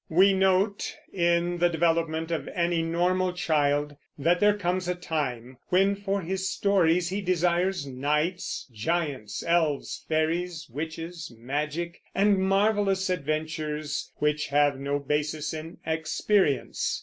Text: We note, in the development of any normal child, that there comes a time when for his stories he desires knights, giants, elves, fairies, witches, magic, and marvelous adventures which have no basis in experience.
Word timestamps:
We 0.09 0.33
note, 0.33 0.95
in 1.13 1.59
the 1.59 1.69
development 1.69 2.31
of 2.31 2.47
any 2.55 2.81
normal 2.81 3.33
child, 3.33 3.95
that 4.17 4.39
there 4.39 4.57
comes 4.57 4.87
a 4.87 4.95
time 4.95 5.59
when 5.67 5.95
for 5.95 6.21
his 6.23 6.49
stories 6.49 7.09
he 7.09 7.21
desires 7.21 7.85
knights, 7.85 8.67
giants, 8.73 9.43
elves, 9.43 10.03
fairies, 10.09 10.65
witches, 10.73 11.31
magic, 11.37 12.01
and 12.15 12.39
marvelous 12.39 13.11
adventures 13.11 14.11
which 14.15 14.47
have 14.47 14.79
no 14.79 14.97
basis 14.97 15.53
in 15.53 15.77
experience. 15.85 16.99